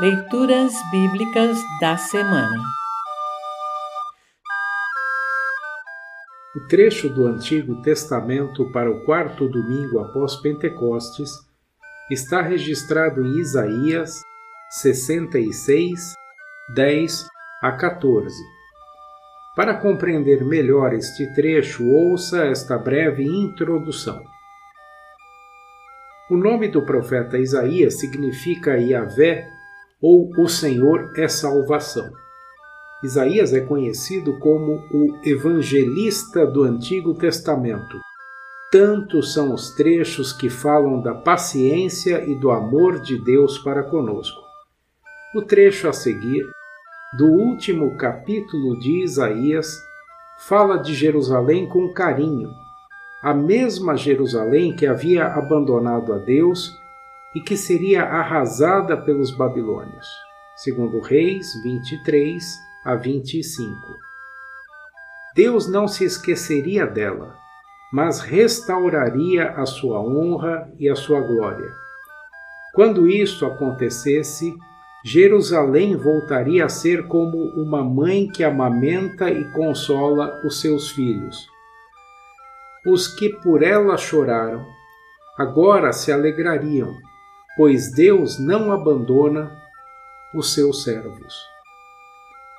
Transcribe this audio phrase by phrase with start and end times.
[0.00, 2.62] Leituras Bíblicas da Semana
[6.54, 11.32] O trecho do Antigo Testamento para o quarto domingo após Pentecostes
[12.12, 14.22] está registrado em Isaías
[14.70, 16.14] 66,
[16.76, 17.26] 10
[17.60, 18.36] a 14.
[19.56, 24.22] Para compreender melhor este trecho, ouça esta breve introdução.
[26.30, 29.57] O nome do profeta Isaías significa Yahvé
[30.00, 32.10] ou O Senhor é Salvação.
[33.02, 37.98] Isaías é conhecido como o evangelista do Antigo Testamento.
[38.70, 44.40] Tantos são os trechos que falam da paciência e do amor de Deus para conosco.
[45.34, 46.44] O trecho a seguir,
[47.16, 49.80] do último capítulo de Isaías,
[50.46, 52.50] fala de Jerusalém com carinho,
[53.22, 56.70] a mesma Jerusalém que havia abandonado a Deus
[57.38, 60.08] e que seria arrasada pelos babilônios.
[60.56, 62.42] Segundo Reis 23
[62.84, 63.76] a 25.
[65.36, 67.36] Deus não se esqueceria dela,
[67.92, 71.70] mas restauraria a sua honra e a sua glória.
[72.74, 74.52] Quando isto acontecesse,
[75.04, 81.46] Jerusalém voltaria a ser como uma mãe que amamenta e consola os seus filhos.
[82.84, 84.66] Os que por ela choraram,
[85.38, 86.92] agora se alegrariam,
[87.58, 89.50] pois Deus não abandona
[90.32, 91.34] os seus servos.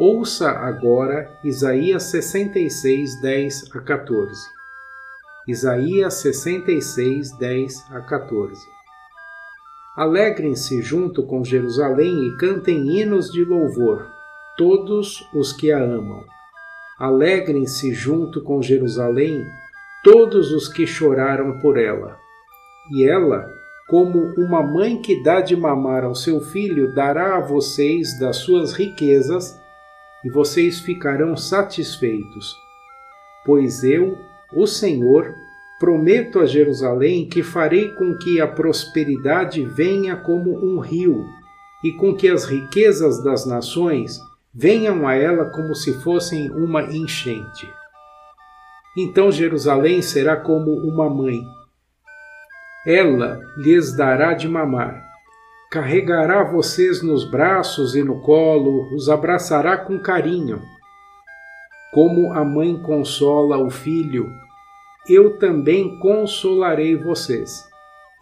[0.00, 4.32] Ouça agora Isaías 66, 10 a 14.
[5.46, 8.60] Isaías 66, 10 a 14.
[9.96, 14.10] Alegrem-se junto com Jerusalém e cantem hinos de louvor,
[14.56, 16.24] todos os que a amam.
[16.98, 19.46] Alegrem-se junto com Jerusalém
[20.02, 22.18] todos os que choraram por ela.
[22.92, 23.59] E ela
[23.90, 28.72] como uma mãe que dá de mamar ao seu filho, dará a vocês das suas
[28.72, 29.60] riquezas,
[30.24, 32.54] e vocês ficarão satisfeitos.
[33.44, 34.16] Pois eu,
[34.54, 35.34] o Senhor,
[35.80, 41.26] prometo a Jerusalém que farei com que a prosperidade venha como um rio,
[41.82, 44.20] e com que as riquezas das nações
[44.54, 47.68] venham a ela como se fossem uma enchente.
[48.96, 51.42] Então Jerusalém será como uma mãe
[52.86, 55.04] ela lhes dará de mamar.
[55.70, 60.60] Carregará vocês nos braços e no colo, os abraçará com carinho.
[61.92, 64.32] Como a mãe consola o filho,
[65.08, 67.68] eu também consolarei vocês.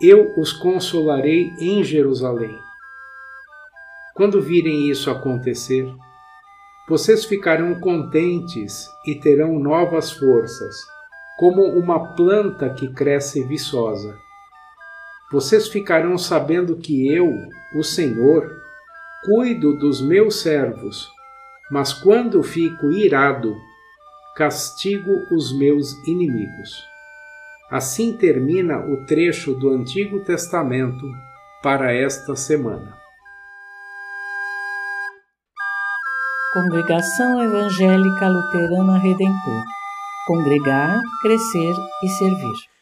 [0.00, 2.56] Eu os consolarei em Jerusalém.
[4.14, 5.88] Quando virem isso acontecer,
[6.88, 10.74] vocês ficarão contentes e terão novas forças,
[11.38, 14.18] como uma planta que cresce viçosa
[15.30, 17.30] vocês ficarão sabendo que eu,
[17.74, 18.50] o Senhor,
[19.24, 21.08] cuido dos meus servos,
[21.70, 23.54] mas quando fico irado,
[24.36, 26.70] castigo os meus inimigos.
[27.70, 31.04] Assim termina o trecho do Antigo Testamento
[31.62, 32.96] para esta semana.
[36.54, 39.64] Congregação Evangélica Luterana Redentor
[40.28, 42.77] Congregar, Crescer e Servir.